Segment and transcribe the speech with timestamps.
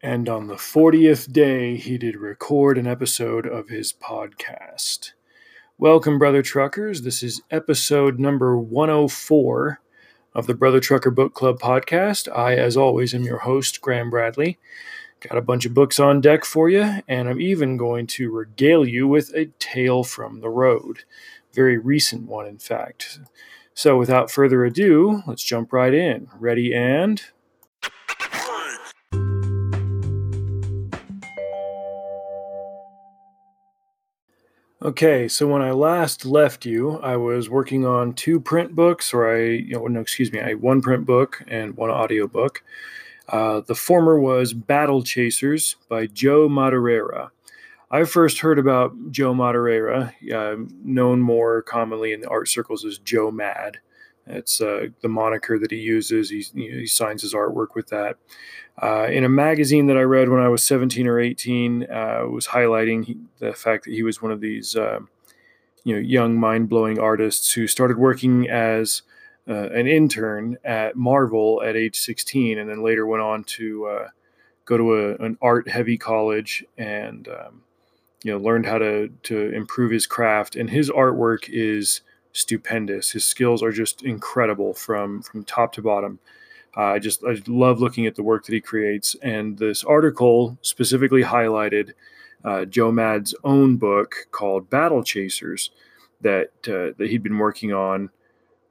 [0.00, 5.10] And on the 40th day, he did record an episode of his podcast.
[5.76, 7.02] Welcome, Brother Truckers.
[7.02, 9.80] This is episode number 104
[10.36, 12.32] of the Brother Trucker Book Club podcast.
[12.32, 14.60] I, as always, am your host, Graham Bradley.
[15.18, 18.86] Got a bunch of books on deck for you, and I'm even going to regale
[18.86, 21.00] you with a tale from the road.
[21.52, 23.18] Very recent one, in fact.
[23.74, 26.28] So, without further ado, let's jump right in.
[26.38, 27.20] Ready and.
[34.80, 39.28] Okay, so when I last left you, I was working on two print books, or
[39.28, 42.62] I, you know, no, excuse me, I one print book and one audio book.
[43.28, 47.30] Uh, the former was Battle Chasers by Joe Madureira.
[47.90, 52.98] I first heard about Joe Madureira, uh, known more commonly in the art circles as
[52.98, 53.78] Joe Mad.
[54.28, 56.30] It's uh, the moniker that he uses.
[56.30, 58.16] He, he signs his artwork with that.
[58.80, 62.48] Uh, in a magazine that I read when I was 17 or 18, uh, was
[62.48, 65.00] highlighting the fact that he was one of these, uh,
[65.82, 69.02] you know, young, mind-blowing artists who started working as
[69.48, 74.08] uh, an intern at Marvel at age 16, and then later went on to uh,
[74.64, 77.62] go to a, an art-heavy college and, um,
[78.22, 80.54] you know, learned how to to improve his craft.
[80.54, 83.10] And his artwork is stupendous.
[83.10, 86.18] His skills are just incredible from from top to bottom.
[86.76, 89.16] Uh, I just I love looking at the work that he creates.
[89.22, 91.92] And this article specifically highlighted
[92.44, 95.70] uh, Joe Mad's own book called Battle Chasers
[96.20, 98.10] that uh, that he'd been working on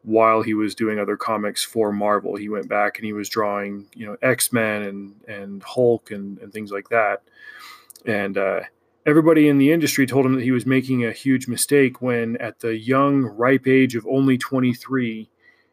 [0.04, 2.36] while he was doing other comics for Marvel.
[2.36, 6.38] He went back and he was drawing you know X Men and and Hulk and
[6.40, 7.24] and things like that.
[8.06, 8.62] And uh,
[9.08, 12.60] everybody in the industry told him that he was making a huge mistake when, at
[12.60, 15.30] the young, ripe age of only 23,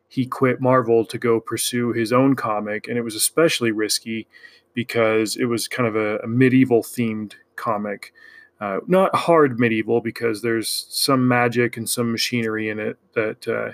[0.09, 2.87] he quit Marvel to go pursue his own comic.
[2.87, 4.29] And it was especially risky
[4.73, 8.13] because it was kind of a, a medieval themed comic.
[8.61, 13.73] Uh, not hard medieval because there's some magic and some machinery in it that uh,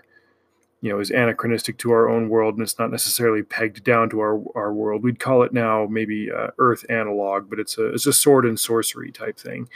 [0.80, 4.20] you know is anachronistic to our own world and it's not necessarily pegged down to
[4.20, 5.02] our our world.
[5.02, 8.58] We'd call it now maybe uh, earth analog but it's a it's a sword and
[8.58, 9.68] sorcery type thing.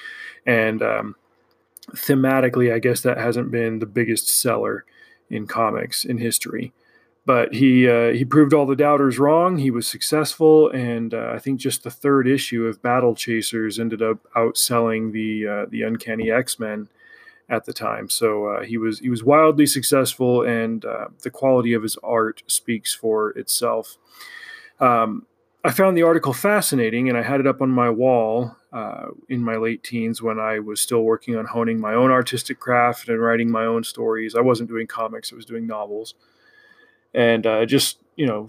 [0.46, 1.16] And um,
[1.90, 4.86] thematically i guess that hasn't been the biggest seller
[5.30, 6.72] in comics in history.
[7.26, 9.56] But he uh, he proved all the doubters wrong.
[9.56, 14.02] He was successful, and uh, I think just the third issue of Battle Chasers ended
[14.02, 16.88] up outselling the uh, the Uncanny X Men
[17.48, 18.08] at the time.
[18.08, 22.42] So uh, he was he was wildly successful, and uh, the quality of his art
[22.46, 23.96] speaks for itself.
[24.80, 25.26] Um,
[25.64, 29.42] I found the article fascinating, and I had it up on my wall uh, in
[29.42, 33.20] my late teens when I was still working on honing my own artistic craft and
[33.20, 34.34] writing my own stories.
[34.34, 36.14] I wasn't doing comics; I was doing novels,
[37.14, 38.48] and uh, just you know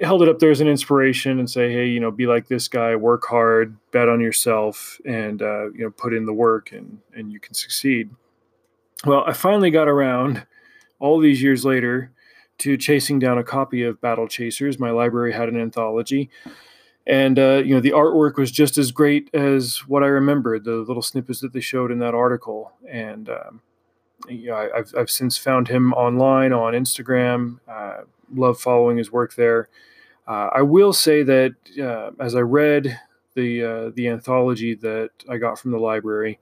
[0.00, 2.68] held it up there as an inspiration and say, hey, you know, be like this
[2.68, 6.98] guy, work hard, bet on yourself, and uh, you know, put in the work, and
[7.14, 8.10] and you can succeed.
[9.04, 10.44] Well, I finally got around
[10.98, 12.10] all these years later
[12.58, 14.78] to chasing down a copy of Battle Chasers.
[14.78, 16.30] My library had an anthology.
[17.06, 20.76] And, uh, you know, the artwork was just as great as what I remembered, the
[20.76, 22.72] little snippets that they showed in that article.
[22.86, 23.62] And, um,
[24.28, 27.60] you know, I, have I've since found him online on Instagram.
[27.68, 28.02] Uh,
[28.34, 29.68] love following his work there.
[30.26, 33.00] Uh, I will say that uh, as I read
[33.34, 36.38] the uh, the anthology that I got from the library,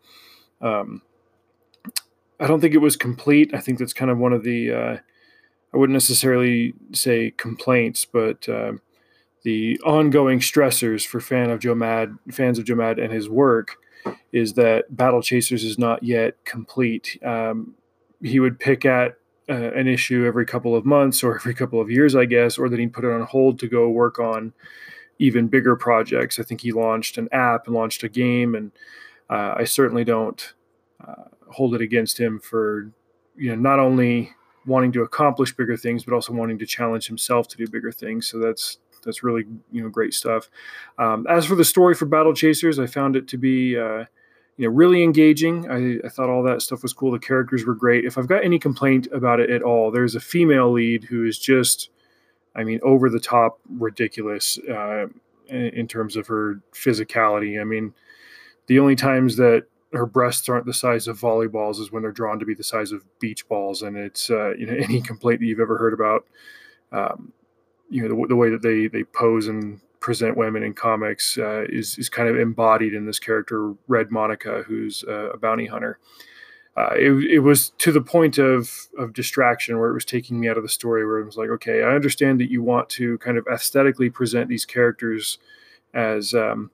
[0.60, 1.02] um,
[2.38, 3.54] I don't think it was complete.
[3.54, 4.96] I think that's kind of one of the uh,
[5.72, 8.72] I wouldn't necessarily say complaints, but uh,
[9.42, 13.76] the ongoing stressors for fan of Joe Mad fans of Joe Mad and his work
[14.32, 17.18] is that Battle Chasers is not yet complete.
[17.24, 17.74] Um,
[18.22, 19.16] he would pick at
[19.48, 22.68] uh, an issue every couple of months or every couple of years, I guess, or
[22.68, 24.52] that he'd put it on hold to go work on
[25.18, 26.38] even bigger projects.
[26.38, 28.72] I think he launched an app and launched a game, and
[29.30, 30.54] uh, I certainly don't
[31.06, 32.90] uh, hold it against him for
[33.36, 34.32] you know not only
[34.66, 38.26] wanting to accomplish bigger things but also wanting to challenge himself to do bigger things.
[38.26, 40.50] So that's that's really you know great stuff.
[40.98, 44.04] Um, as for the story for battle chasers i found it to be uh,
[44.56, 45.70] you know really engaging.
[45.70, 47.12] I, I, thought all that stuff was cool.
[47.12, 48.04] The characters were great.
[48.04, 51.38] If i've got any complaint about it at all there's a female lead who is
[51.38, 51.90] just
[52.54, 55.06] i mean over the top ridiculous uh,
[55.48, 57.60] in terms of her physicality.
[57.60, 57.94] I mean
[58.66, 62.38] the only times that her breasts aren't the size of volleyballs is when they're drawn
[62.38, 65.46] to be the size of beach balls and it's uh, you know any complaint that
[65.46, 66.24] you've ever heard about
[66.92, 67.32] um,
[67.88, 71.64] you know the, the, way that they they pose and present women in comics uh,
[71.68, 75.98] is is kind of embodied in this character red monica who's a bounty hunter.
[76.76, 80.48] Uh, it, it was to the point of of distraction where it was taking me
[80.48, 83.16] out of the story where it was like okay i understand that you want to
[83.18, 85.38] kind of aesthetically present these characters
[85.94, 86.70] as um,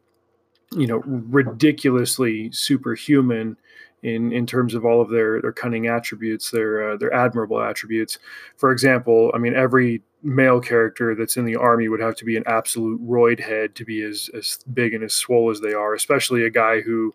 [0.77, 3.57] you know ridiculously superhuman
[4.03, 8.19] in in terms of all of their their cunning attributes, their uh, their admirable attributes.
[8.57, 12.37] For example, I mean every male character that's in the army would have to be
[12.37, 15.95] an absolute roid head to be as as big and as swole as they are,
[15.95, 17.15] especially a guy who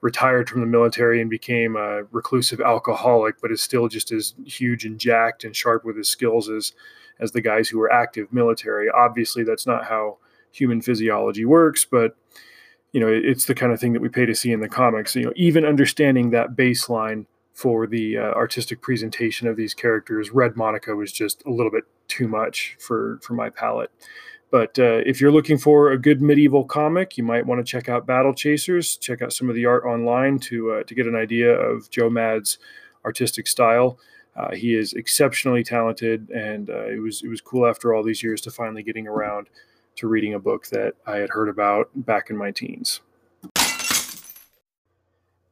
[0.00, 4.84] retired from the military and became a reclusive alcoholic, but is still just as huge
[4.84, 6.72] and jacked and sharp with his skills as
[7.20, 8.88] as the guys who were active military.
[8.90, 10.18] Obviously, that's not how
[10.52, 12.16] human physiology works, but
[12.92, 15.14] you know, it's the kind of thing that we pay to see in the comics.
[15.14, 20.56] You know, even understanding that baseline for the uh, artistic presentation of these characters, Red
[20.56, 23.90] Monica was just a little bit too much for for my palate.
[24.50, 27.88] But uh, if you're looking for a good medieval comic, you might want to check
[27.88, 28.96] out Battle Chasers.
[28.96, 32.08] Check out some of the art online to uh, to get an idea of Joe
[32.08, 32.58] Mad's
[33.04, 33.98] artistic style.
[34.34, 38.22] Uh, he is exceptionally talented, and uh, it was it was cool after all these
[38.22, 39.48] years to finally getting around
[39.98, 43.00] to reading a book that I had heard about back in my teens.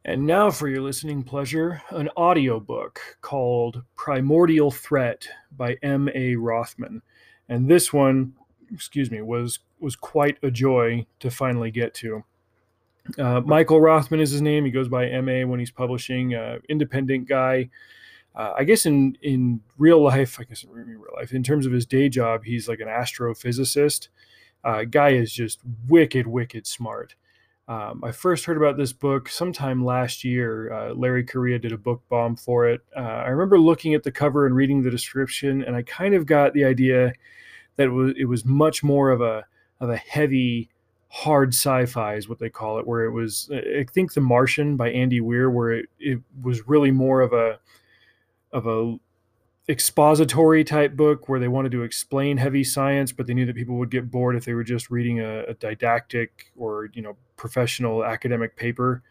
[0.05, 5.27] And now for your listening pleasure, an audiobook called Primordial Threat
[5.57, 6.37] by M.A.
[6.37, 7.03] Rothman.
[7.49, 8.35] And this one,
[8.73, 12.25] excuse me, was was quite a joy to finally get to.
[13.19, 14.65] Uh, Michael Rothman is his name.
[14.65, 15.45] He goes by M.A.
[15.45, 16.35] when he's publishing.
[16.35, 17.69] Uh, independent guy.
[18.37, 21.73] Uh, I guess in in real life, I guess in real life, in terms of
[21.73, 24.09] his day job, he's like an astrophysicist.
[24.63, 27.15] Uh, guy is just wicked, wicked smart.
[27.69, 30.73] Um, I first heard about this book sometime last year.
[30.73, 32.81] Uh, Larry Correia did a book bomb for it.
[32.97, 36.27] Uh, I remember looking at the cover and reading the description, and I kind of
[36.27, 37.13] got the idea
[37.77, 39.45] that it was, it was much more of a
[39.81, 40.71] of a heavy,
[41.09, 43.51] hard sci-fi is what they call it, where it was.
[43.53, 47.59] I think The Martian by Andy Weir, where it, it was really more of a
[48.53, 48.97] of a
[49.69, 53.77] expository type book where they wanted to explain heavy science, but they knew that people
[53.77, 58.05] would get bored if they were just reading a, a didactic or you know professional
[58.05, 59.03] academic paper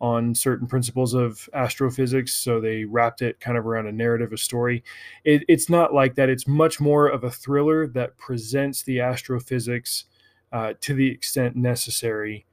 [0.00, 2.34] on certain principles of astrophysics.
[2.34, 4.82] So they wrapped it kind of around a narrative, a story.
[5.24, 6.28] It, it's not like that.
[6.28, 10.06] It's much more of a thriller that presents the astrophysics
[10.52, 12.44] uh, to the extent necessary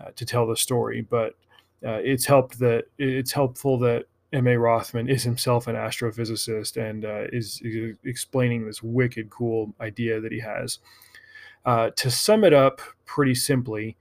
[0.00, 1.02] uh, to tell the story.
[1.02, 1.34] But
[1.84, 4.56] uh, it's helped that it's helpful that M.A.
[4.56, 10.32] Rothman is himself an astrophysicist and uh, is, is, explaining this wicked cool idea that
[10.32, 10.78] he has.
[11.64, 13.96] Uh, to sum it up pretty simply,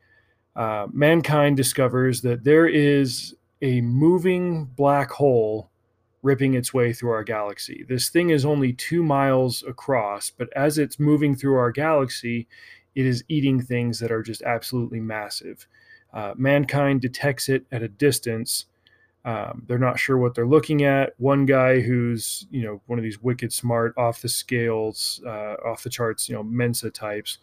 [0.55, 5.69] uh, mankind discovers that there is a moving black hole
[6.23, 7.85] ripping its way through our galaxy.
[7.87, 12.47] This thing is only two miles across, but as it's moving through our galaxy,
[12.95, 15.67] it is eating things that are just absolutely massive.
[16.13, 18.65] Uh, mankind detects it at a distance
[19.23, 21.13] um, they're not sure what they're looking at.
[21.17, 25.83] One guy who's you know one of these wicked smart, off the scales, uh, off
[25.83, 27.37] the charts, you know Mensa types,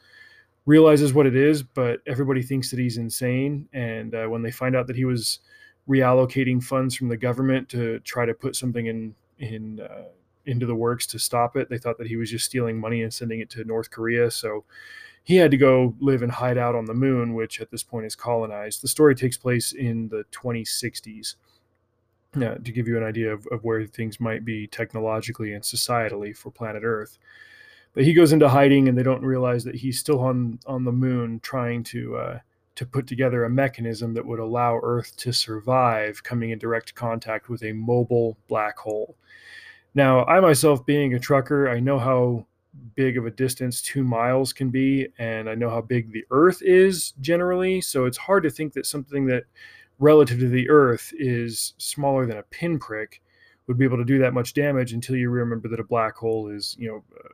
[0.66, 3.68] realizes what it is, but everybody thinks that he's insane.
[3.72, 5.38] And uh, when they find out that he was
[5.88, 10.08] reallocating funds from the government to try to put something in in uh,
[10.46, 13.14] into the works to stop it, they thought that he was just stealing money and
[13.14, 14.30] sending it to North Korea.
[14.32, 14.64] So
[15.22, 18.06] he had to go live and hide out on the moon, which at this point
[18.06, 18.82] is colonized.
[18.82, 21.34] The story takes place in the 2060s
[22.36, 26.36] uh, to give you an idea of, of where things might be technologically and societally
[26.36, 27.18] for planet Earth.
[27.94, 30.92] But he goes into hiding, and they don't realize that he's still on on the
[30.92, 32.38] moon, trying to uh,
[32.76, 37.48] to put together a mechanism that would allow Earth to survive coming in direct contact
[37.48, 39.16] with a mobile black hole.
[39.94, 42.46] Now, I myself, being a trucker, I know how
[42.94, 46.62] big of a distance two miles can be, and I know how big the Earth
[46.62, 47.80] is generally.
[47.80, 49.44] So it's hard to think that something that
[49.98, 53.20] relative to the Earth is smaller than a pinprick
[53.66, 56.48] would be able to do that much damage until you remember that a black hole
[56.48, 57.28] is, you know, uh,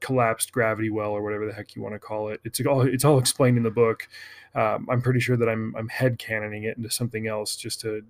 [0.00, 2.40] collapsed gravity well or whatever the heck you want to call it.
[2.44, 4.08] It's all it's all explained in the book.
[4.54, 8.02] Um, I'm pretty sure that I'm I'm head canoning it into something else just to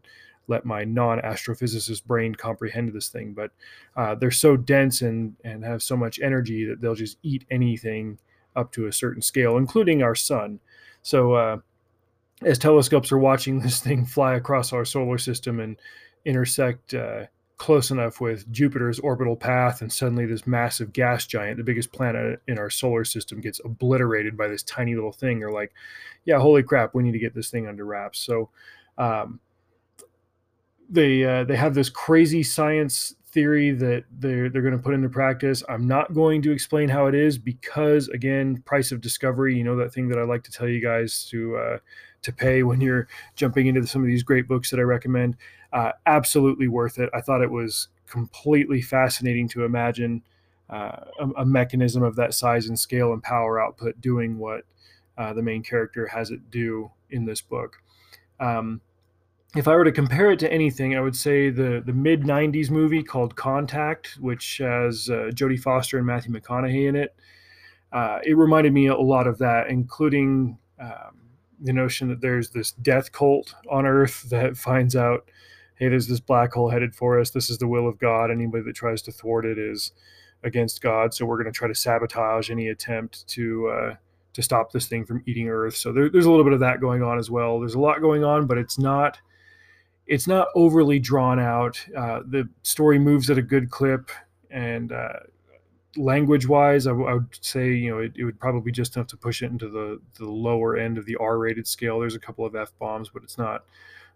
[0.48, 3.34] let my non-astrophysicist brain comprehend this thing.
[3.34, 3.50] But
[3.96, 8.18] uh, they're so dense and and have so much energy that they'll just eat anything
[8.56, 10.60] up to a certain scale, including our sun.
[11.02, 11.58] So uh,
[12.42, 15.76] as telescopes are watching this thing fly across our solar system and
[16.24, 17.24] intersect uh,
[17.58, 22.40] close enough with Jupiter's orbital path, and suddenly this massive gas giant, the biggest planet
[22.46, 25.40] in our solar system, gets obliterated by this tiny little thing.
[25.40, 25.72] They're like,
[26.24, 28.50] "Yeah, holy crap, we need to get this thing under wraps." So,
[28.96, 29.40] um,
[30.88, 35.08] they uh, they have this crazy science theory that they're they're going to put into
[35.08, 35.62] practice.
[35.68, 39.56] I'm not going to explain how it is because again, price of discovery.
[39.56, 41.78] You know that thing that I like to tell you guys to uh,
[42.22, 45.36] to pay when you're jumping into some of these great books that I recommend.
[45.72, 47.10] Uh, absolutely worth it.
[47.14, 50.22] I thought it was completely fascinating to imagine
[50.70, 54.62] uh, a, a, mechanism of that size and scale and power output doing what
[55.16, 57.76] uh, the main character has it do in this book.
[58.40, 58.80] Um,
[59.56, 62.70] if I were to compare it to anything, I would say the the mid '90s
[62.70, 67.14] movie called Contact, which has uh, Jodie Foster and Matthew McConaughey in it.
[67.90, 71.17] Uh, it reminded me a lot of that, including um,
[71.60, 75.28] the notion that there's this death cult on Earth that finds out,
[75.74, 77.30] hey, there's this black hole headed for us.
[77.30, 78.30] This is the will of God.
[78.30, 79.92] Anybody that tries to thwart it is
[80.44, 81.12] against God.
[81.14, 83.94] So we're going to try to sabotage any attempt to uh,
[84.34, 85.76] to stop this thing from eating Earth.
[85.76, 87.58] So there, there's a little bit of that going on as well.
[87.58, 89.18] There's a lot going on, but it's not
[90.06, 91.84] it's not overly drawn out.
[91.96, 94.10] Uh, the story moves at a good clip,
[94.50, 95.20] and uh,
[95.98, 99.08] language-wise, I, w- I would say you know it, it, would probably be just enough
[99.08, 102.00] to push it into the the lower end of the R-rated scale.
[102.00, 103.64] There's a couple of f bombs, but it's not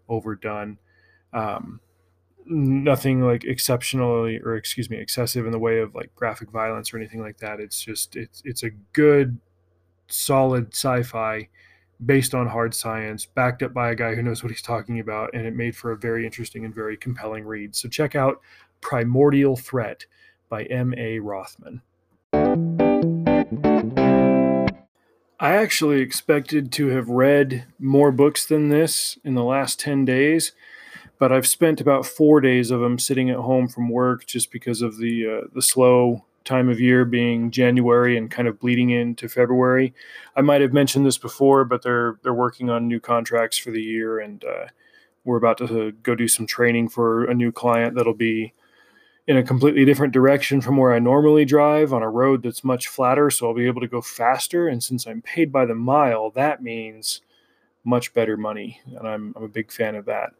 [0.09, 0.77] overdone.
[1.33, 1.79] Um,
[2.45, 6.97] nothing like exceptionally or excuse me excessive in the way of like graphic violence or
[6.97, 7.59] anything like that.
[7.59, 9.37] It's just it's it's a good
[10.07, 11.47] solid sci-fi
[12.05, 15.29] based on hard science, backed up by a guy who knows what he's talking about,
[15.33, 17.75] and it made for a very interesting and very compelling read.
[17.75, 18.41] So check out
[18.81, 20.05] Primordial Threat
[20.53, 21.17] by M.A.
[21.17, 21.81] Rothman.
[25.39, 30.51] I actually expected to have read more books than this in the last 10 days,
[31.17, 34.83] but I've spent about four days of them sitting at home from work just because
[34.83, 39.27] of the, uh, the slow time of year being January and kind of bleeding into
[39.27, 39.91] February.
[40.35, 43.81] I might have mentioned this before, but they're they're working on new contracts for the
[43.81, 44.65] year, and uh,
[45.23, 48.53] we're about to go do some training for a new client that'll be
[49.25, 52.87] in a completely different direction from where I normally drive on a road that's much
[52.87, 54.67] flatter, so I'll be able to go faster.
[54.67, 57.21] And since I'm paid by the mile, that means
[57.85, 60.31] much better money, and I'm I'm a big fan of that.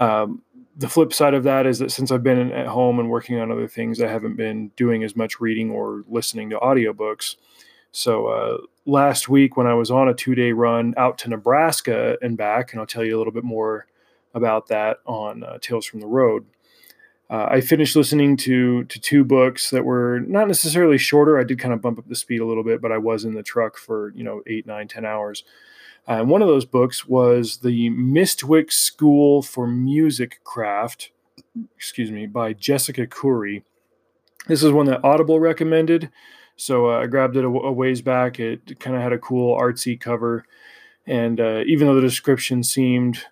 [0.00, 0.42] Um,
[0.76, 3.50] the flip side of that is that since I've been at home and working on
[3.50, 7.36] other things, I haven't been doing as much reading or listening to audiobooks.
[7.90, 12.16] So uh, last week, when I was on a two day run out to Nebraska
[12.22, 13.86] and back, and I'll tell you a little bit more
[14.34, 16.46] about that on uh, Tales from the Road.
[17.30, 21.38] Uh, I finished listening to to two books that were not necessarily shorter.
[21.38, 23.34] I did kind of bump up the speed a little bit, but I was in
[23.34, 25.44] the truck for you know eight, nine, ten hours.
[26.08, 31.10] Uh, and one of those books was the Mystwick School for Music Craft,
[31.76, 33.62] excuse me, by Jessica Khoury.
[34.46, 36.10] This is one that Audible recommended.
[36.56, 38.40] So uh, I grabbed it a, a ways back.
[38.40, 40.46] It kind of had a cool artsy cover.
[41.06, 43.26] And uh, even though the description seemed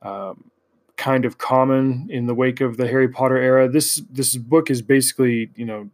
[0.00, 0.50] um,
[0.96, 4.82] kind of common in the wake of the Harry Potter era, this this book is
[4.82, 5.90] basically, you know,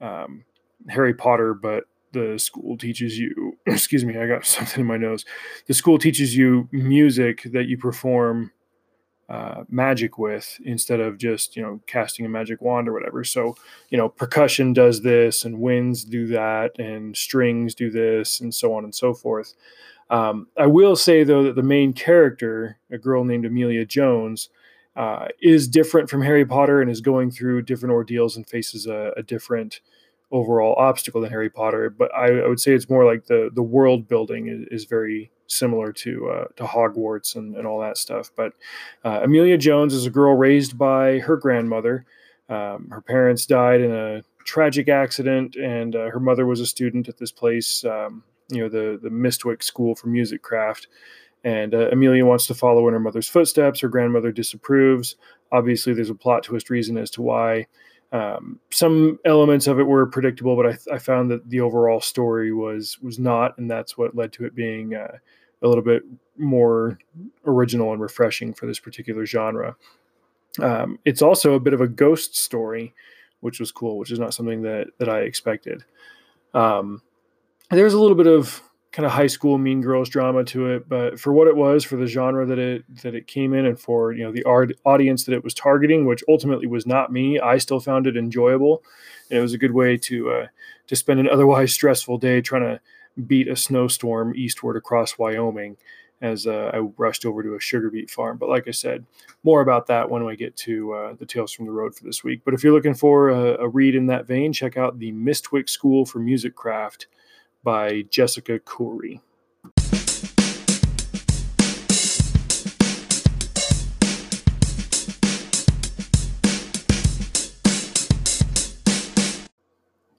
[0.00, 0.44] um,
[0.88, 5.24] Harry Potter, but the school teaches you excuse me i got something in my nose.
[5.66, 8.52] The school teaches you music that you perform
[9.28, 13.24] uh, magic with instead of just you know casting a magic wand or whatever.
[13.24, 13.56] So
[13.88, 18.74] you know percussion does this and winds do that and strings do this and so
[18.74, 19.54] on and so forth
[20.12, 24.48] um, i will say though that the main character a girl named amelia jones
[24.94, 29.12] uh, is different from harry potter and is going through different ordeals and faces a,
[29.16, 29.80] a different
[30.32, 33.62] overall obstacle than Harry Potter, but I, I, would say it's more like the the
[33.62, 38.30] world building is, is very similar to uh, to Hogwarts and, and all that stuff.
[38.34, 38.54] But
[39.04, 42.06] uh, Amelia Jones is a girl raised by her grandmother.
[42.48, 47.08] Um, her parents died in a tragic accident, and uh, her mother was a student
[47.08, 50.88] at this place, um, you know, the the Mystwick School for Music Craft.
[51.44, 53.80] And uh, Amelia wants to follow in her mother's footsteps.
[53.80, 55.16] Her grandmother disapproves.
[55.50, 57.66] Obviously, there's a plot twist reason as to why
[58.12, 62.52] um, some elements of it were predictable, but I, I, found that the overall story
[62.52, 65.16] was was not, and that's what led to it being uh,
[65.62, 66.02] a little bit
[66.36, 66.98] more
[67.46, 69.76] original and refreshing for this particular genre.
[70.60, 72.92] Um, it's also a bit of a ghost story,
[73.40, 75.82] which was cool, which is not something that that I expected.
[76.52, 77.00] Um,
[77.76, 78.62] there's a little bit of
[78.92, 81.96] kind of high school mean girls drama to it but for what it was for
[81.96, 85.24] the genre that it that it came in and for you know the art audience
[85.24, 88.82] that it was targeting which ultimately was not me i still found it enjoyable.
[89.30, 90.46] And it was a good way to uh,
[90.88, 92.80] to spend an otherwise stressful day trying to
[93.26, 95.78] beat a snowstorm eastward across wyoming
[96.20, 98.36] as uh, i rushed over to a sugar beet farm.
[98.36, 99.06] But like i said
[99.42, 102.22] more about that when we get to uh, the tales from the road for this
[102.22, 102.42] week.
[102.44, 105.70] But if you're looking for a, a read in that vein check out the Mystwick
[105.70, 107.06] school for music craft
[107.62, 109.20] by Jessica Khoury.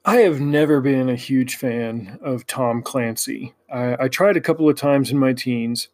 [0.05, 3.53] I have never been a huge fan of Tom Clancy.
[3.71, 5.88] I, I, tried a couple of times in my teens.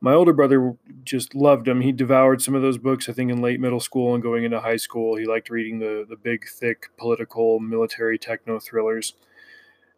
[0.00, 1.80] My older brother just loved him.
[1.80, 4.60] He devoured some of those books, I think, in late middle school and going into
[4.60, 5.16] high school.
[5.16, 9.14] He liked reading the, the big, thick, political, military techno thrillers.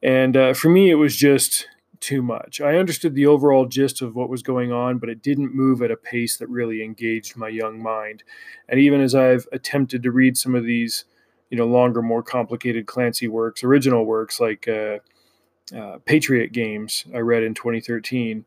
[0.02, 1.66] And uh, for me, it was just
[2.00, 2.60] too much.
[2.60, 5.90] I understood the overall gist of what was going on, but it didn't move at
[5.90, 8.22] a pace that really engaged my young mind.
[8.68, 11.04] And even as I've attempted to read some of these,
[11.50, 14.98] you know, longer, more complicated Clancy works, original works like uh,
[15.76, 18.46] uh, Patriot Games, I read in 2013.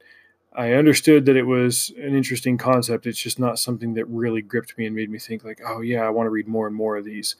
[0.55, 3.05] I understood that it was an interesting concept.
[3.07, 6.01] It's just not something that really gripped me and made me think like, oh yeah,
[6.01, 7.35] I want to read more and more of these.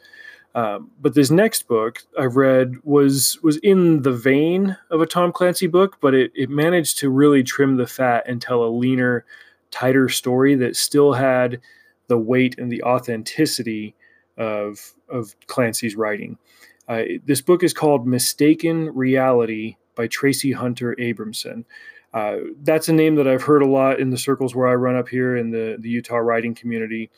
[0.55, 5.31] Um, but this next book I've read was was in the vein of a Tom
[5.31, 9.25] Clancy book, but it, it managed to really trim the fat and tell a leaner,
[9.71, 11.59] tighter story that still had
[12.07, 13.95] the weight and the authenticity
[14.37, 16.37] of of Clancy's writing.
[16.87, 21.65] Uh, this book is called Mistaken Reality by Traci Hunter Abramson.
[22.13, 24.95] Uh, that's a name that I've heard a lot in the circles where I run
[24.95, 27.09] up here in the, the Utah writing community.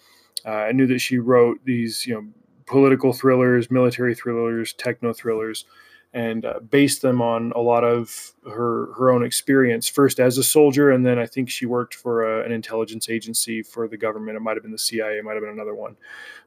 [0.46, 2.26] Uh, I knew that she wrote these, you know,
[2.66, 5.66] political thrillers, military thrillers, techno thrillers,
[6.14, 9.88] and uh, based them on a lot of her her own experience.
[9.88, 13.10] First as a soldier, and then I think she worked for a, uh, an intelligence
[13.10, 14.38] agency for the government.
[14.38, 15.98] It might have been the CIA, it might have been another one,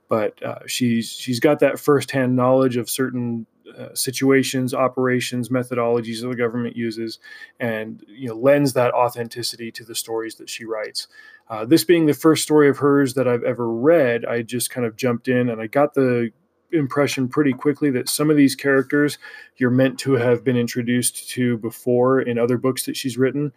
[0.09, 3.47] but uh, she's she's got that firsthand knowledge of certain
[3.77, 7.19] uh, situations, operations, methodologies that the government uses,
[7.61, 11.09] and you know lends that authenticity to the stories that she writes.
[11.49, 14.87] Uh, this being the first story of hers that I've ever read, I just kind
[14.87, 16.31] of jumped in and I got the
[16.73, 19.19] impression pretty quickly that some of these characters
[19.57, 23.53] you're meant to have been introduced to before in other books that she's written,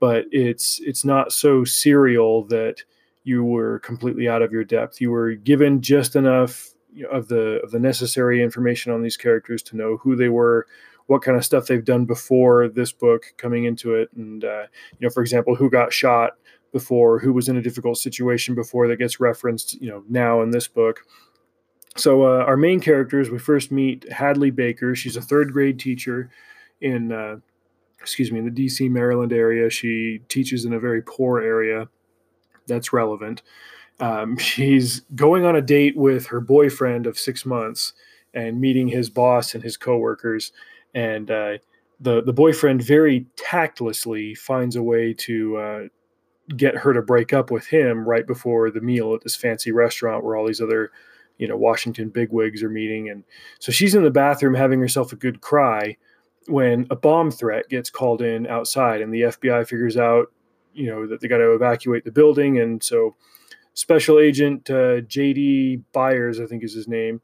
[0.00, 2.82] but it's it's not so serial that
[3.24, 5.00] you were completely out of your depth.
[5.00, 6.70] You were given just enough
[7.10, 10.66] of the of the necessary information on these characters to know who they were,
[11.06, 14.64] what kind of stuff they've done before this book coming into it, and uh,
[14.98, 16.32] you know, for example, who got shot
[16.72, 20.50] before, who was in a difficult situation before that gets referenced, you know, now in
[20.50, 21.00] this book.
[21.96, 24.94] So uh, our main characters, we first meet Hadley Baker.
[24.94, 26.30] She's a third grade teacher
[26.82, 27.36] in, uh,
[27.98, 28.88] excuse me, in the D.C.
[28.90, 29.70] Maryland area.
[29.70, 31.88] She teaches in a very poor area.
[32.66, 33.42] That's relevant.
[34.00, 37.92] Um, she's going on a date with her boyfriend of six months
[38.34, 40.52] and meeting his boss and his coworkers.
[40.94, 41.58] And uh,
[42.00, 45.82] the the boyfriend very tactlessly finds a way to uh,
[46.56, 50.24] get her to break up with him right before the meal at this fancy restaurant
[50.24, 50.90] where all these other
[51.38, 53.08] you know Washington bigwigs are meeting.
[53.08, 53.24] And
[53.58, 55.96] so she's in the bathroom having herself a good cry
[56.48, 60.30] when a bomb threat gets called in outside, and the FBI figures out
[60.74, 63.16] you know that they got to evacuate the building, and so
[63.76, 65.82] Special Agent uh, J.D.
[65.92, 67.20] Byers, I think is his name,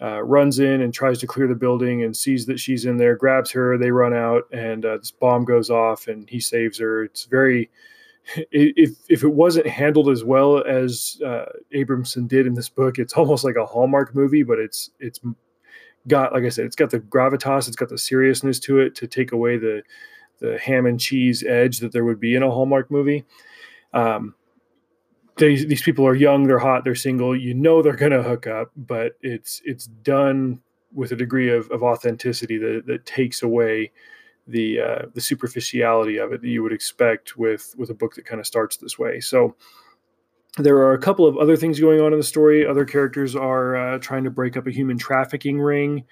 [0.00, 3.16] uh, runs in and tries to clear the building and sees that she's in there,
[3.16, 3.76] grabs her.
[3.76, 7.04] They run out, and uh, this bomb goes off, and he saves her.
[7.04, 7.70] It's very
[8.52, 13.14] if if it wasn't handled as well as uh, Abramson did in this book, it's
[13.14, 15.18] almost like a Hallmark movie, but it's it's
[16.06, 19.08] got like I said, it's got the gravitas, it's got the seriousness to it to
[19.08, 19.82] take away the
[20.38, 23.24] the ham and cheese edge that there would be in a Hallmark movie.
[23.92, 24.36] Um,
[25.36, 27.36] these these people are young, they're hot, they're single.
[27.36, 30.60] You know they're gonna hook up, but it's it's done
[30.92, 33.92] with a degree of, of authenticity that, that takes away
[34.46, 38.24] the uh, the superficiality of it that you would expect with with a book that
[38.24, 39.20] kind of starts this way.
[39.20, 39.54] So
[40.56, 42.66] there are a couple of other things going on in the story.
[42.66, 46.04] Other characters are uh, trying to break up a human trafficking ring,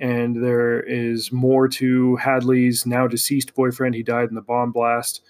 [0.00, 3.94] and there is more to Hadley's now deceased boyfriend.
[3.94, 5.22] He died in the bomb blast.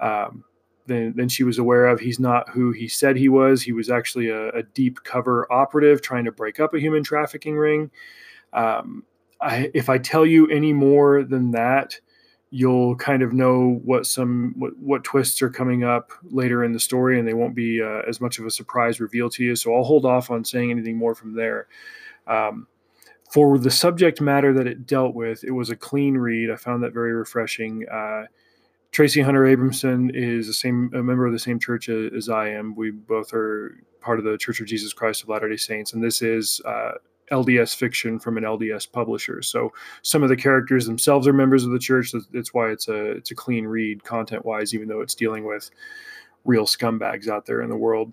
[0.00, 0.44] Um,
[0.86, 2.00] than, than she was aware of.
[2.00, 3.62] He's not who he said he was.
[3.62, 7.56] He was actually a, a deep cover operative trying to break up a human trafficking
[7.56, 7.90] ring.
[8.52, 9.04] Um,
[9.40, 11.98] I, if I tell you any more than that,
[12.50, 16.78] you'll kind of know what some what, what twists are coming up later in the
[16.78, 19.56] story, and they won't be uh, as much of a surprise reveal to you.
[19.56, 21.66] So I'll hold off on saying anything more from there.
[22.26, 22.66] Um,
[23.32, 26.50] for the subject matter that it dealt with, it was a clean read.
[26.50, 27.86] I found that very refreshing.
[27.90, 28.24] Uh,
[28.92, 32.74] Traci Hunter Abramson is the same a member of the same church as I am.
[32.74, 36.04] We both are part of the Church of Jesus Christ of Latter Day Saints, and
[36.04, 36.92] this is uh,
[37.30, 39.40] LDS fiction from an LDS publisher.
[39.40, 42.12] So some of the characters themselves are members of the church.
[42.32, 45.70] That's why it's a it's a clean read content wise, even though it's dealing with
[46.44, 48.12] real scumbags out there in the world.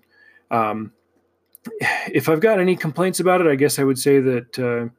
[0.50, 0.92] Um,
[2.10, 4.58] if I've got any complaints about it, I guess I would say that.
[4.58, 4.94] Uh,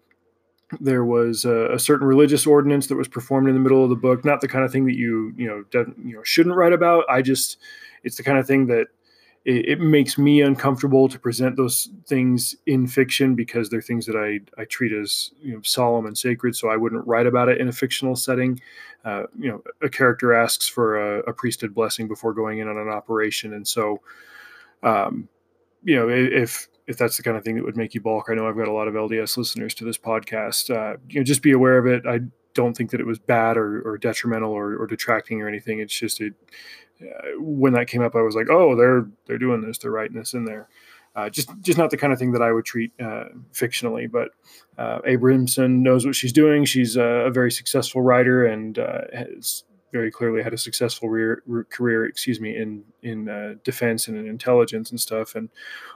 [0.80, 3.96] there was a, a, certain religious ordinance that was performed in the middle of the
[3.96, 4.24] book.
[4.24, 5.64] Not the kind of thing that you you know
[6.04, 7.06] you know shouldn't write about.
[7.10, 7.58] I just
[8.04, 8.88] it's the kind of thing that
[9.44, 14.16] it, it, makes me uncomfortable to present those things in fiction because they're things that
[14.16, 16.56] I I treat as you know solemn and sacred.
[16.56, 18.60] So I wouldn't write about it in a fictional setting.
[19.04, 22.78] Uh, you know, a character asks for a, a, priesthood blessing before going in on
[22.78, 24.00] an operation, and so.
[24.84, 25.28] Um,
[25.84, 28.28] you know, if if that's the kind of thing that would make you balk.
[28.30, 30.70] I know I've got a lot of LDS listeners to this podcast.
[30.70, 32.06] Uh, you know, just be aware of it.
[32.08, 32.22] I
[32.54, 35.80] don't think that it was bad or, or detrimental or, or, detracting or anything.
[35.80, 36.34] It's just it,
[37.02, 40.18] uh, when that came up, I was like, oh, they're they're doing this, they're writing
[40.18, 40.68] this in there.
[41.16, 44.10] Uh, just just not the kind of thing that I would treat uh, fictionally.
[44.10, 44.30] But
[44.78, 46.66] uh, Abramson knows what she's doing.
[46.66, 51.44] She's a, a very successful writer and uh, has very clearly had a successful career,
[51.70, 55.36] career excuse me, in in uh, defense and in intelligence and stuff.
[55.36, 55.50] And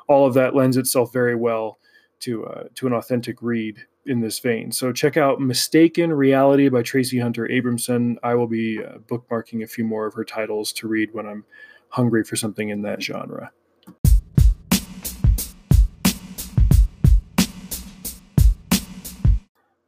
[0.08, 1.80] all of that lends itself very well
[2.22, 4.72] to uh, to an authentic read in this vein.
[4.72, 8.18] So check out Mistaken Reality by Traci Hunter Abramson.
[8.22, 11.44] I will be bookmarking a few more of her titles to read when I'm
[11.90, 13.52] hungry for something in that genre.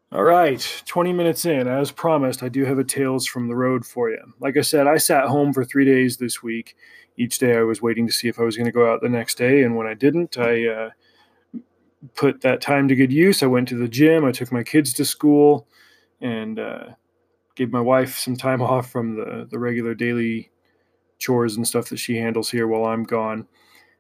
[0.10, 1.68] All right, 20 minutes in.
[1.68, 4.34] As promised, I do have a Tales from the Road for you.
[4.40, 6.78] Like I said, I sat home for three days this week.
[7.18, 9.10] Each day I was waiting to see if I was going to go out the
[9.10, 9.64] next day.
[9.64, 10.90] And when I didn't, I uh,
[12.16, 13.44] put that time to good use.
[13.44, 15.68] I went to the gym, I took my kids to school,
[16.22, 16.86] and uh,
[17.56, 20.52] gave my wife some time off from the, the regular daily
[21.20, 23.46] chores and stuff that she handles here while I'm gone.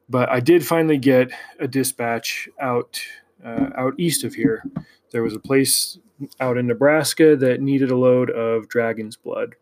[0.07, 2.97] But I did finally get a dispatch out
[3.45, 4.63] uh, out east of here.
[5.11, 5.97] There was a place
[6.39, 9.55] out in Nebraska that needed a load of dragon's blood.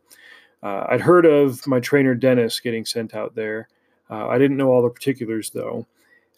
[0.64, 3.68] Uh, I'd heard of my trainer Dennis getting sent out there.
[4.10, 5.86] Uh, I didn't know all the particulars though.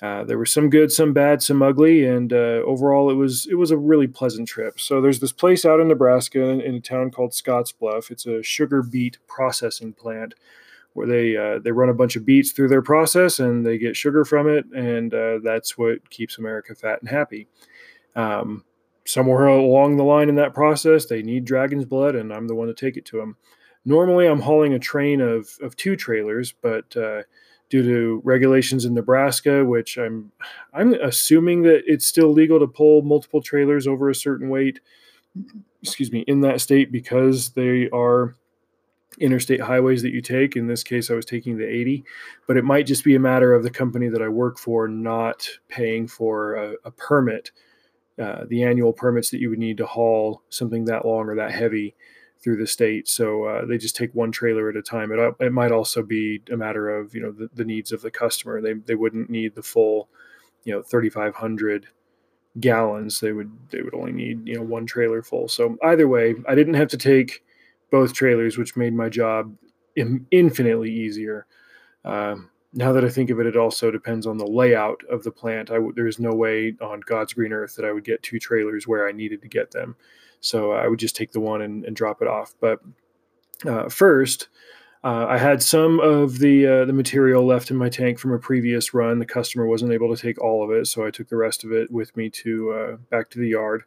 [0.01, 3.55] Uh, there were some good, some bad, some ugly, and uh, overall it was it
[3.55, 4.79] was a really pleasant trip.
[4.79, 8.11] So there's this place out in Nebraska in a town called Scottsbluff.
[8.11, 10.35] It's a sugar beet processing plant
[10.93, 13.95] where they uh, they run a bunch of beets through their process and they get
[13.95, 17.47] sugar from it, and uh, that's what keeps America fat and happy.
[18.15, 18.65] Um,
[19.07, 22.67] somewhere along the line in that process, they need dragon's blood, and I'm the one
[22.67, 23.37] to take it to them.
[23.85, 27.23] Normally, I'm hauling a train of, of two trailers, but uh,
[27.69, 30.31] due to regulations in Nebraska, which I'm
[30.73, 34.81] I'm assuming that it's still legal to pull multiple trailers over a certain weight,
[35.81, 38.35] excuse me, in that state because they are
[39.19, 40.55] interstate highways that you take.
[40.55, 42.03] In this case, I was taking the 80,
[42.45, 45.47] but it might just be a matter of the company that I work for not
[45.69, 47.51] paying for a, a permit
[48.21, 51.51] uh, the annual permits that you would need to haul something that long or that
[51.51, 51.95] heavy
[52.39, 53.07] through the state.
[53.07, 55.11] So uh, they just take one trailer at a time.
[55.11, 58.11] It, it might also be a matter of you know the, the needs of the
[58.11, 58.61] customer.
[58.61, 60.09] They they wouldn't need the full
[60.63, 61.87] you know 3,500
[62.59, 63.19] gallons.
[63.19, 65.47] They would they would only need you know one trailer full.
[65.47, 67.43] So either way, I didn't have to take
[67.91, 69.55] both trailers, which made my job
[69.95, 71.45] infinitely easier.
[72.05, 75.31] Um, now that I think of it, it also depends on the layout of the
[75.31, 75.71] plant.
[75.71, 78.87] I w- there's no way on God's green earth that I would get two trailers
[78.87, 79.95] where I needed to get them.
[80.41, 82.53] So I would just take the one and, and drop it off.
[82.59, 82.79] But
[83.65, 84.49] uh, first,
[85.03, 88.39] uh, I had some of the uh, the material left in my tank from a
[88.39, 89.19] previous run.
[89.19, 91.71] The customer wasn't able to take all of it, so I took the rest of
[91.71, 93.83] it with me to uh, back to the yard.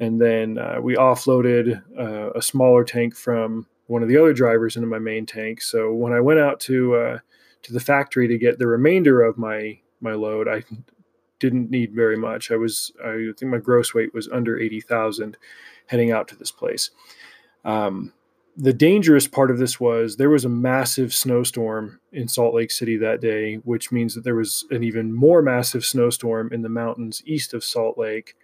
[0.00, 4.76] And then uh, we offloaded uh, a smaller tank from one of the other drivers
[4.76, 5.60] into my main tank.
[5.62, 7.20] So when I went out to
[7.62, 10.48] to the factory to get the remainder of my my load.
[10.48, 10.64] I
[11.40, 12.50] didn't need very much.
[12.50, 15.36] I was I think my gross weight was under eighty thousand
[15.86, 16.90] heading out to this place.
[17.64, 18.12] Um,
[18.56, 22.96] the dangerous part of this was there was a massive snowstorm in Salt Lake City
[22.96, 27.22] that day, which means that there was an even more massive snowstorm in the mountains
[27.24, 28.34] east of Salt Lake,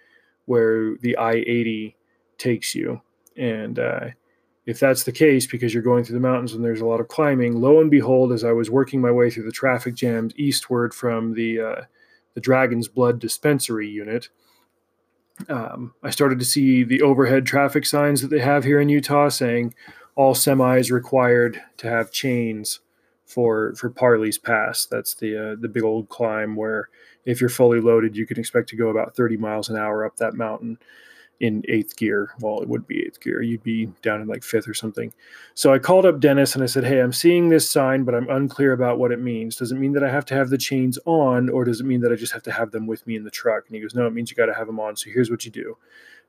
[0.44, 1.96] where the I 80
[2.38, 3.02] takes you.
[3.36, 4.10] And uh,
[4.66, 7.08] if that's the case, because you're going through the mountains and there's a lot of
[7.08, 10.94] climbing, lo and behold, as I was working my way through the traffic jams eastward
[10.94, 11.82] from the uh,
[12.34, 14.28] the Dragon's Blood dispensary unit,
[15.48, 19.28] um, I started to see the overhead traffic signs that they have here in Utah
[19.28, 19.74] saying
[20.14, 22.80] all semis required to have chains
[23.26, 24.86] for for Parley's Pass.
[24.86, 26.88] That's the uh, the big old climb where
[27.24, 30.16] if you're fully loaded, you can expect to go about 30 miles an hour up
[30.16, 30.78] that mountain
[31.40, 32.30] in eighth gear.
[32.40, 33.42] Well, it would be eighth gear.
[33.42, 35.12] You'd be down in like fifth or something.
[35.54, 38.28] So I called up Dennis and I said, Hey, I'm seeing this sign, but I'm
[38.30, 39.56] unclear about what it means.
[39.56, 42.00] Does it mean that I have to have the chains on, or does it mean
[42.02, 43.64] that I just have to have them with me in the truck?
[43.66, 44.96] And he goes, No, it means you got to have them on.
[44.96, 45.76] So here's what you do.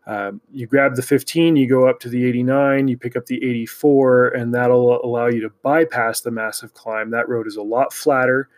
[0.07, 3.43] Um, you grab the 15, you go up to the 89, you pick up the
[3.43, 7.09] 84, and that'll allow you to bypass the massive climb.
[7.09, 8.49] That road is a lot flatter.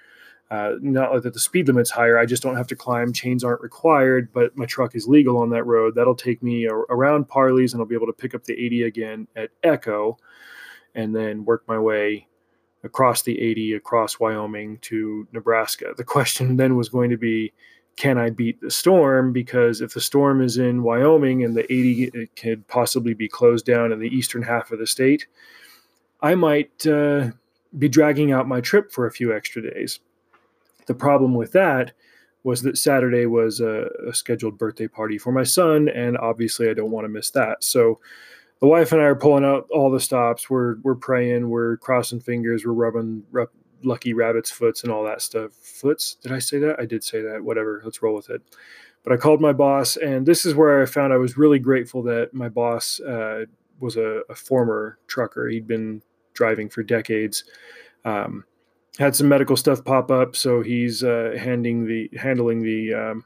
[0.50, 2.18] Uh, not that the speed limit's higher.
[2.18, 3.12] I just don't have to climb.
[3.12, 5.94] Chains aren't required, but my truck is legal on that road.
[5.96, 9.28] That'll take me around Parley's, and I'll be able to pick up the 80 again
[9.36, 10.18] at Echo,
[10.96, 12.28] and then work my way
[12.84, 15.94] across the 80 across Wyoming to Nebraska.
[15.98, 17.52] The question then was going to be,
[17.98, 19.34] can I beat the storm?
[19.34, 23.92] Because if the storm is in Wyoming and the 80 could possibly be closed down
[23.92, 25.28] in the eastern half of the state,
[26.22, 27.32] I might uh,
[27.78, 30.00] be dragging out my trip for a few extra days.
[30.88, 31.94] The problem with that
[32.44, 36.74] was that Saturday was a, a, scheduled birthday party for my son, and obviously I
[36.74, 37.64] don't want to miss that.
[37.64, 38.00] So
[38.62, 40.50] the wife and I are pulling out all the stops.
[40.50, 41.50] We're we're praying.
[41.50, 42.66] We're crossing fingers.
[42.66, 43.50] We're rubbing rub,
[43.84, 45.52] lucky rabbits' foots and all that stuff.
[45.54, 46.16] Foots?
[46.16, 46.80] Did I say that?
[46.80, 47.44] I did say that.
[47.44, 47.82] Whatever.
[47.84, 48.42] Let's roll with it.
[49.04, 52.04] But I called my boss, and this is where I found I was really grateful
[52.04, 53.46] that my boss uh,
[53.80, 55.48] was a, a, former trucker.
[55.48, 56.02] He'd been
[56.34, 57.46] driving for decades.
[58.04, 58.44] Um,
[58.98, 63.26] had some medical stuff pop up, so he's uh, handing the handling the um,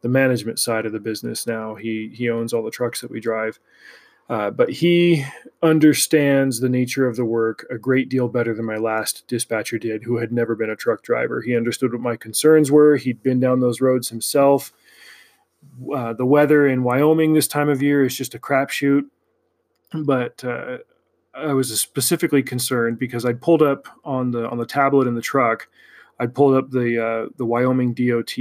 [0.00, 1.74] the management side of the business now.
[1.74, 3.58] He he owns all the trucks that we drive.
[4.28, 5.24] Uh, but he
[5.62, 10.02] understands the nature of the work a great deal better than my last dispatcher did,
[10.02, 11.40] who had never been a truck driver.
[11.40, 12.96] He understood what my concerns were.
[12.96, 14.70] He'd been down those roads himself.
[15.94, 19.04] Uh, the weather in Wyoming this time of year is just a crapshoot.
[19.94, 20.78] But uh,
[21.34, 25.22] I was specifically concerned because I'd pulled up on the on the tablet in the
[25.22, 25.68] truck.
[26.18, 28.34] I'd pulled up the uh, the Wyoming DOT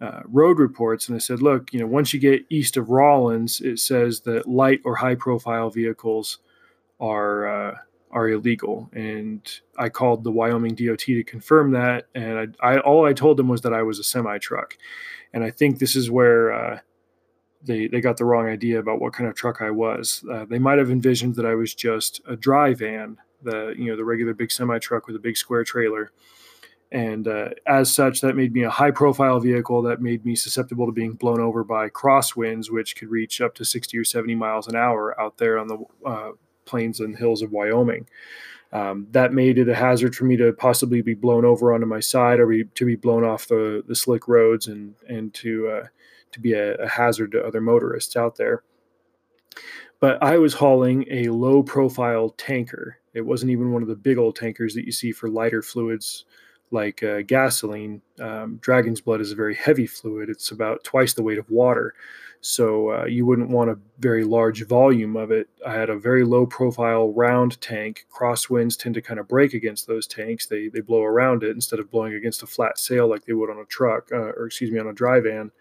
[0.00, 3.60] uh, road reports, and I said, look, you know, once you get east of Rawlins,
[3.60, 6.38] it says that light or high profile vehicles
[6.98, 7.76] are uh,
[8.10, 8.90] are illegal.
[8.92, 9.40] And
[9.78, 13.48] I called the Wyoming DOT to confirm that, and I, I all I told them
[13.48, 14.76] was that I was a semi truck,
[15.32, 16.82] and I think this is where.
[17.64, 20.24] They, they got the wrong idea about what kind of truck I was.
[20.30, 23.96] Uh, they might have envisioned that I was just a dry van, the you know
[23.96, 26.12] the regular big semi truck with a big square trailer,
[26.92, 30.84] and uh, as such, that made me a high profile vehicle that made me susceptible
[30.84, 34.68] to being blown over by crosswinds, which could reach up to 60 or 70 miles
[34.68, 36.32] an hour out there on the uh,
[36.66, 38.06] plains and hills of Wyoming.
[38.74, 42.00] Um, that made it a hazard for me to possibly be blown over onto my
[42.00, 45.86] side or be, to be blown off the, the slick roads and, and to, uh,
[46.32, 48.62] to be a, a hazard to other motorists out there.
[50.00, 52.98] But I was hauling a low profile tanker.
[53.14, 56.24] It wasn't even one of the big old tankers that you see for lighter fluids
[56.72, 60.30] like uh, gasoline, um, dragon's blood is a very heavy fluid.
[60.30, 61.94] It's about twice the weight of water.
[62.40, 65.48] So uh, you wouldn't want a very large volume of it.
[65.64, 68.06] I had a very low profile round tank.
[68.10, 70.46] Crosswinds tend to kind of break against those tanks.
[70.46, 73.50] They, they blow around it instead of blowing against a flat sail like they would
[73.50, 75.52] on a truck, uh, or excuse me, on a dry van.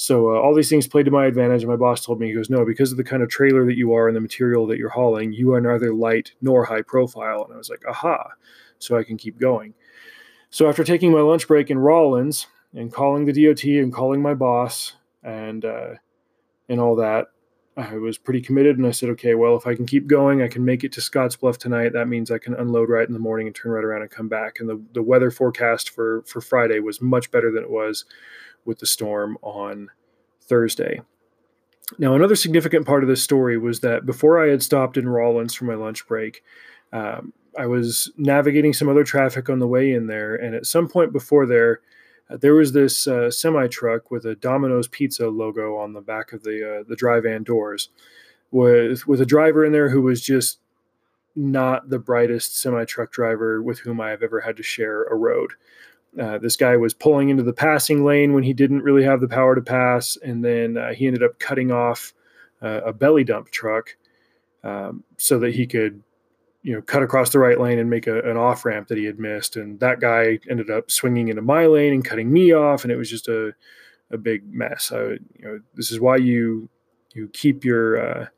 [0.00, 1.62] So uh, all these things played to my advantage.
[1.62, 3.76] And my boss told me, he goes, no, because of the kind of trailer that
[3.76, 7.44] you are and the material that you're hauling, you are neither light nor high profile.
[7.44, 8.30] And I was like, aha,
[8.78, 9.74] so I can keep going.
[10.50, 14.34] So after taking my lunch break in Rawlins and calling the DOT and calling my
[14.34, 15.94] boss and uh,
[16.68, 17.26] and all that,
[17.76, 18.78] I was pretty committed.
[18.78, 21.00] And I said, okay, well, if I can keep going, I can make it to
[21.00, 21.92] Scottsbluff tonight.
[21.92, 24.28] That means I can unload right in the morning and turn right around and come
[24.28, 24.60] back.
[24.60, 28.04] And the, the weather forecast for for Friday was much better than it was
[28.64, 29.90] with the storm on
[30.42, 31.00] Thursday.
[31.98, 35.54] Now, another significant part of this story was that before I had stopped in Rawlins
[35.54, 36.42] for my lunch break,
[36.92, 40.88] um, I was navigating some other traffic on the way in there, and at some
[40.88, 41.80] point before there,
[42.30, 46.32] uh, there was this uh, semi truck with a Domino's Pizza logo on the back
[46.32, 47.88] of the uh, the dry van doors,
[48.50, 50.60] with with a driver in there who was just
[51.34, 55.14] not the brightest semi truck driver with whom I have ever had to share a
[55.14, 55.52] road.
[56.20, 59.28] Uh, this guy was pulling into the passing lane when he didn't really have the
[59.28, 62.12] power to pass, and then uh, he ended up cutting off
[62.62, 63.96] uh, a belly dump truck
[64.64, 66.02] um, so that he could
[66.62, 69.04] you know cut across the right lane and make a, an off ramp that he
[69.04, 69.56] had missed.
[69.56, 72.96] And that guy ended up swinging into my lane and cutting me off and it
[72.96, 73.54] was just a,
[74.10, 74.90] a big mess.
[74.92, 76.68] I, you know this is why you
[77.14, 78.30] you keep your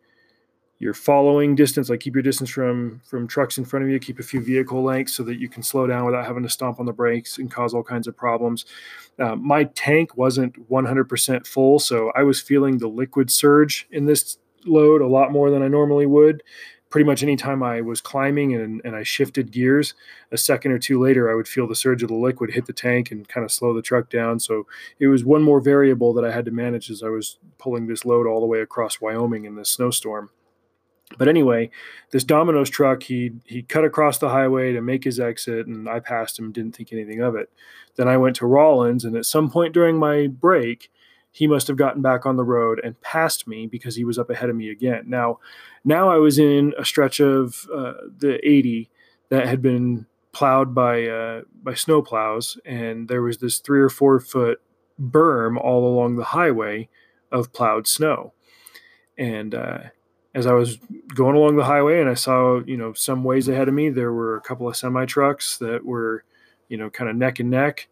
[0.80, 4.18] your following distance like keep your distance from from trucks in front of you keep
[4.18, 6.86] a few vehicle lengths so that you can slow down without having to stomp on
[6.86, 8.64] the brakes and cause all kinds of problems
[9.20, 14.38] uh, my tank wasn't 100% full so i was feeling the liquid surge in this
[14.64, 16.42] load a lot more than i normally would
[16.88, 19.94] pretty much anytime I was climbing and, and I shifted gears,
[20.32, 22.72] a second or two later, I would feel the surge of the liquid hit the
[22.72, 24.40] tank and kind of slow the truck down.
[24.40, 24.66] So
[24.98, 28.04] it was one more variable that I had to manage as I was pulling this
[28.04, 30.30] load all the way across Wyoming in this snowstorm.
[31.18, 31.70] But anyway,
[32.12, 36.01] this Domino's truck, he he cut across the highway to make his exit, and I
[36.01, 37.51] passed him, didn't think anything of it.
[37.96, 40.90] Then I went to Rawlins, and at some point during my break,
[41.33, 44.31] he must have gotten back on the road and passed me because he was up
[44.31, 45.05] ahead of me again.
[45.07, 45.38] Now,
[45.85, 48.90] now I was in a stretch of uh, the 80
[49.31, 53.88] that had been plowed by uh, by snow plows, and there was this three or
[53.88, 54.61] four foot
[55.01, 56.88] berm all along the highway
[57.33, 58.33] of plowed snow.
[59.16, 59.79] And uh,
[60.34, 60.78] as I was
[61.14, 64.12] going along the highway, and I saw you know some ways ahead of me, there
[64.12, 66.24] were a couple of semi trucks that were
[66.68, 67.88] you know kind of neck and neck.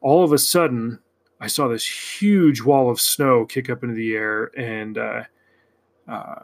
[0.00, 1.00] All of a sudden,
[1.40, 5.24] I saw this huge wall of snow kick up into the air, and uh,
[6.08, 6.42] uh,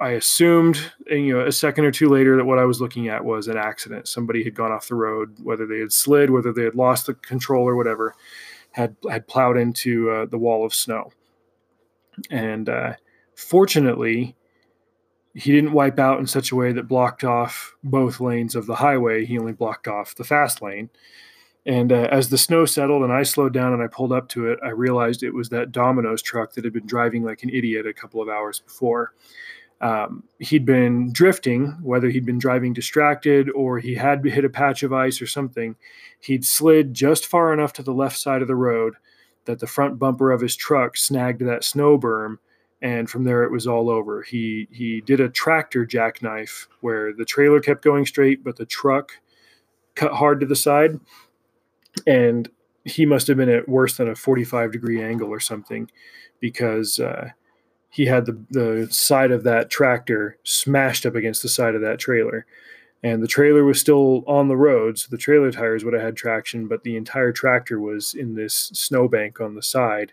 [0.00, 0.78] I assumed,
[1.08, 3.58] you know, a second or two later that what I was looking at was an
[3.58, 4.08] accident.
[4.08, 7.14] Somebody had gone off the road, whether they had slid, whether they had lost the
[7.14, 8.14] control or whatever,
[8.72, 11.12] had had plowed into uh, the wall of snow.
[12.30, 12.94] And uh,
[13.34, 14.36] fortunately,
[15.34, 18.74] he didn't wipe out in such a way that blocked off both lanes of the
[18.74, 19.24] highway.
[19.24, 20.90] He only blocked off the fast lane.
[21.66, 24.50] And uh, as the snow settled and I slowed down and I pulled up to
[24.50, 27.86] it, I realized it was that Domino's truck that had been driving like an idiot
[27.86, 29.12] a couple of hours before.
[29.80, 34.82] Um, he'd been drifting, whether he'd been driving distracted or he had hit a patch
[34.82, 35.76] of ice or something.
[36.18, 38.94] He'd slid just far enough to the left side of the road
[39.44, 42.38] that the front bumper of his truck snagged that snow berm
[42.82, 44.22] and from there it was all over.
[44.22, 49.12] He he did a tractor jackknife where the trailer kept going straight, but the truck
[49.94, 50.98] cut hard to the side,
[52.06, 52.48] and
[52.84, 55.90] he must have been at worse than a 45 degree angle or something
[56.40, 57.30] because uh,
[57.90, 61.98] he had the, the side of that tractor smashed up against the side of that
[61.98, 62.46] trailer.
[63.02, 66.16] And the trailer was still on the road so the trailer tires would have had
[66.16, 70.12] traction but the entire tractor was in this snowbank on the side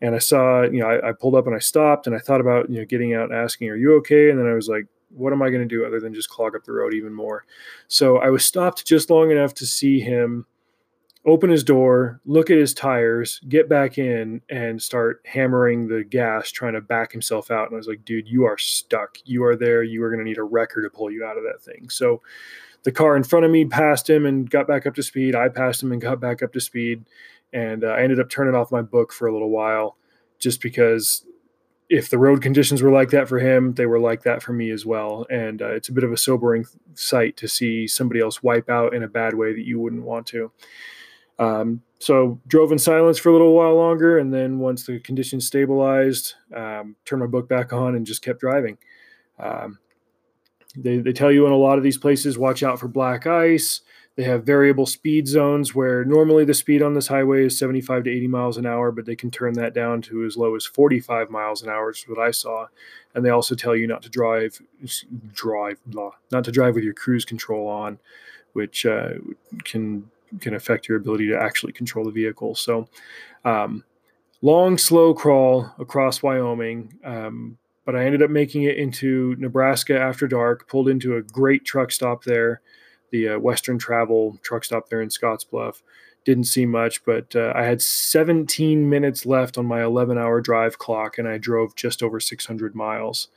[0.00, 2.40] and I saw, you know, I, I, pulled up and I stopped and I thought
[2.40, 4.86] about, you know, getting out and asking, "Are you okay?" And then I was like,
[5.10, 7.44] "What am I going to do other than just clog up the road even more?"
[7.88, 10.46] So I was stopped just long enough to see him
[11.26, 16.50] open his door, look at his tires, get back in, and start hammering the gas,
[16.50, 17.66] trying to back himself out.
[17.66, 19.18] And I was like, "Dude, you are stuck.
[19.24, 19.82] You are there.
[19.82, 22.22] You are going to need a wrecker to pull you out of that thing." So
[22.84, 25.34] the car in front of me passed him and got back up to speed.
[25.34, 27.04] I passed him and got back up to speed
[27.52, 29.96] and uh, I ended up turning off my book for a little while,
[30.38, 31.24] just because
[31.88, 34.70] if the road conditions were like that for him, they were like that for me
[34.70, 35.26] as well.
[35.30, 38.94] And uh, it's a bit of a sobering sight to see somebody else wipe out
[38.94, 40.52] in a bad way that you wouldn't want to.
[41.38, 45.46] Um, so drove in silence for a little while longer, and then once the conditions
[45.46, 48.78] stabilized, um, turned my book back on and just kept driving.
[49.38, 49.78] Um,
[50.76, 53.80] they, they tell you in a lot of these places, watch out for black ice.
[54.18, 58.10] They have variable speed zones where normally the speed on this highway is 75 to
[58.10, 61.30] 80 miles an hour, but they can turn that down to as low as 45
[61.30, 62.66] miles an hour, is what I saw.
[63.14, 64.60] And they also tell you not to drive,
[65.32, 68.00] drive, blah, not to drive with your cruise control on,
[68.54, 69.10] which uh,
[69.62, 72.56] can can affect your ability to actually control the vehicle.
[72.56, 72.88] So,
[73.44, 73.84] um,
[74.42, 76.92] long, slow crawl across Wyoming.
[77.04, 80.68] Um, but I ended up making it into Nebraska after dark.
[80.68, 82.62] Pulled into a great truck stop there
[83.10, 85.82] the uh, Western Travel truck stop there in Scottsbluff.
[86.24, 90.78] Didn't see much, but uh, I had 17 minutes left on my 11 hour drive
[90.78, 93.28] clock, and I drove just over 600 miles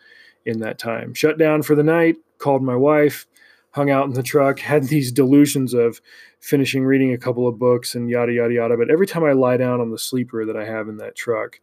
[0.45, 1.13] in that time.
[1.13, 3.27] Shut down for the night, called my wife,
[3.71, 6.01] hung out in the truck, had these delusions of
[6.39, 8.77] finishing reading a couple of books and yada, yada, yada.
[8.77, 11.59] But every time I lie down on the sleeper that I have in that truck,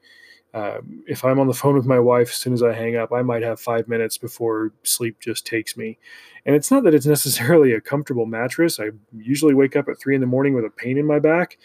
[0.55, 3.13] uh, if I'm on the phone with my wife as soon as I hang up,
[3.13, 5.99] I might have five minutes before sleep just takes me.
[6.47, 8.81] And it's not that it's necessarily a comfortable mattress.
[8.81, 11.59] I usually wake up at three in the morning with a pain in my back,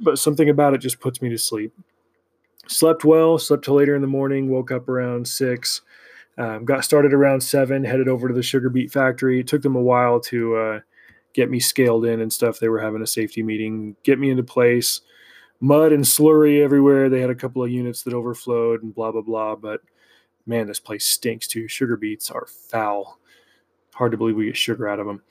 [0.00, 1.72] but something about it just puts me to sleep.
[2.68, 5.82] Slept well, slept till later in the morning, woke up around six,
[6.36, 9.38] um, got started around seven, headed over to the sugar beet factory.
[9.38, 10.80] It took them a while to uh,
[11.32, 12.58] get me scaled in and stuff.
[12.58, 15.02] They were having a safety meeting, get me into place
[15.60, 17.08] mud and slurry everywhere.
[17.08, 19.56] They had a couple of units that overflowed and blah blah blah.
[19.56, 19.80] But
[20.46, 21.68] man, this place stinks too.
[21.68, 23.18] Sugar beets are foul.
[23.94, 25.22] Hard to believe we get sugar out of them.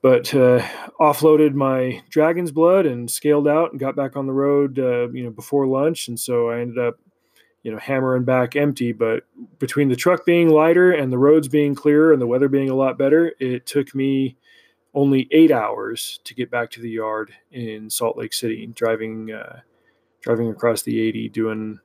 [0.00, 0.64] But uh,
[1.00, 5.24] offloaded my dragon's blood and scaled out and got back on the road, uh, you
[5.24, 6.06] know, before lunch.
[6.06, 7.00] And so I ended up,
[7.64, 8.92] you know, hammering back empty.
[8.92, 9.24] But
[9.58, 12.76] between the truck being lighter and the roads being clearer and the weather being a
[12.76, 14.36] lot better, it took me
[14.94, 19.60] only eight hours to get back to the yard in Salt Lake City, driving uh,
[20.20, 21.78] driving across the 80, doing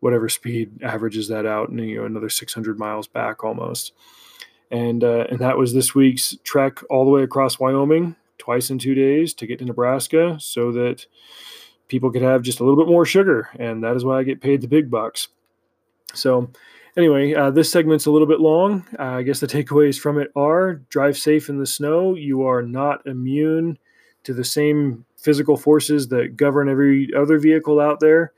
[0.00, 3.92] whatever speed averages that out, and you know another 600 miles back almost.
[4.70, 8.78] And uh, and that was this week's trek all the way across Wyoming, twice in
[8.78, 11.06] two days to get to Nebraska, so that
[11.88, 14.42] people could have just a little bit more sugar, and that is why I get
[14.42, 15.28] paid the big bucks.
[16.14, 16.50] So
[16.98, 18.84] anyway, uh, this segment's a little bit long.
[18.98, 22.14] Uh, I guess the takeaways from it are drive safe in the snow.
[22.14, 23.78] You are not immune
[24.24, 28.32] to the same physical forces that govern every other vehicle out there.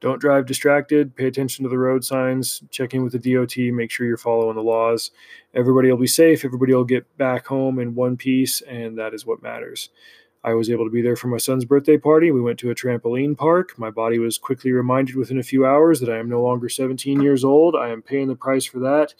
[0.00, 1.14] Don't drive distracted.
[1.16, 2.62] Pay attention to the road signs.
[2.70, 3.56] Check in with the DOT.
[3.74, 5.10] Make sure you're following the laws.
[5.54, 6.44] Everybody will be safe.
[6.44, 9.88] Everybody will get back home in one piece, and that is what matters.
[10.44, 12.30] I was able to be there for my son's birthday party.
[12.30, 13.78] We went to a trampoline park.
[13.78, 17.20] My body was quickly reminded within a few hours that I am no longer 17
[17.20, 17.74] years old.
[17.74, 19.14] I am paying the price for that.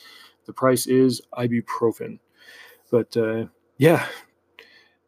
[0.46, 2.20] The price is ibuprofen.
[2.90, 3.46] But uh,
[3.78, 4.06] yeah,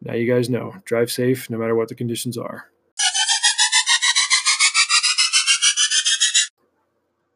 [0.02, 0.74] now you guys know.
[0.84, 2.70] Drive safe no matter what the conditions are.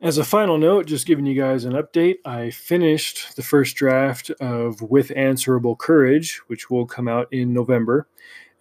[0.01, 4.31] As a final note, just giving you guys an update, I finished the first draft
[4.41, 8.09] of With Answerable Courage, which will come out in November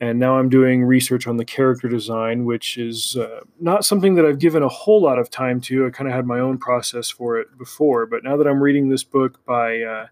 [0.02, 4.26] and now I'm doing research on the character design, which is uh, not something that
[4.26, 5.86] I've given a whole lot of time to.
[5.86, 8.90] I kind of had my own process for it before, but now that I'm reading
[8.90, 10.08] this book by uh,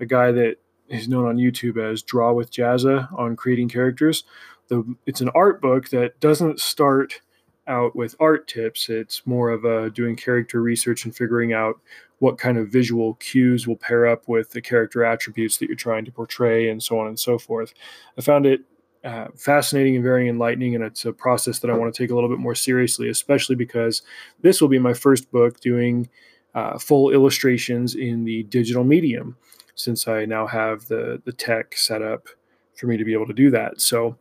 [0.00, 0.56] a guy that
[0.88, 4.24] is known on YouTube as Draw with Jazza on creating characters,
[4.66, 7.20] the, it's an art book that doesn't start
[7.68, 8.88] out with art tips.
[8.88, 11.78] It's more of a doing character research and figuring out
[12.18, 16.04] what kind of visual cues will pair up with the character attributes that you're trying
[16.06, 17.72] to portray, and so on and so forth.
[18.18, 18.62] I found it
[19.04, 22.14] uh, fascinating and very enlightening, and it's a process that I want to take a
[22.14, 24.02] little bit more seriously, especially because
[24.42, 26.08] this will be my first book doing
[26.54, 29.36] uh, full illustrations in the digital medium,
[29.74, 32.28] since I now have the the tech set up
[32.74, 33.80] for me to be able to do that.
[33.80, 34.16] So.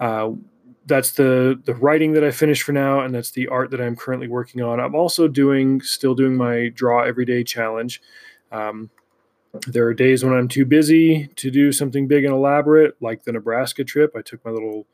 [0.00, 0.32] Uh,
[0.86, 3.94] that's the the writing that I finished for now, and that's the art that I'm
[3.94, 4.80] currently working on.
[4.80, 8.00] I'm also doing still doing my draw everyday challenge.
[8.50, 8.88] Um,
[9.66, 13.32] there are days when I'm too busy to do something big and elaborate, like the
[13.32, 14.14] Nebraska trip.
[14.16, 14.86] I took my little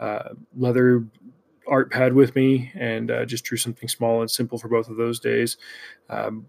[0.00, 1.04] uh, leather
[1.66, 4.96] art pad with me and uh, just drew something small and simple for both of
[4.96, 5.58] those days.
[6.08, 6.46] Um,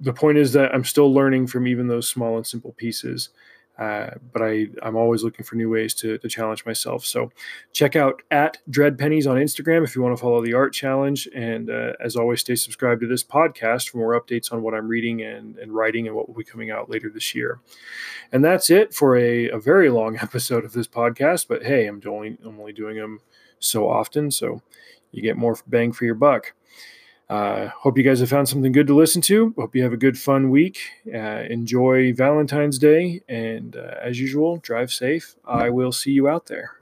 [0.00, 3.30] the point is that I'm still learning from even those small and simple pieces.
[3.78, 7.06] Uh, but I, I'm always looking for new ways to, to challenge myself.
[7.06, 7.30] So
[7.72, 11.28] check out at Dread Pennies on Instagram if you want to follow the art challenge.
[11.32, 14.88] And uh, as always, stay subscribed to this podcast for more updates on what I'm
[14.88, 17.60] reading and, and writing and what will be coming out later this year.
[18.32, 21.46] And that's it for a, a very long episode of this podcast.
[21.48, 23.20] But hey, I'm only, I'm only doing them
[23.60, 24.32] so often.
[24.32, 24.60] So
[25.12, 26.52] you get more bang for your buck.
[27.28, 29.52] Uh, hope you guys have found something good to listen to.
[29.58, 30.78] Hope you have a good, fun week.
[31.12, 33.20] Uh, enjoy Valentine's Day.
[33.28, 35.36] And uh, as usual, drive safe.
[35.44, 36.77] I will see you out there.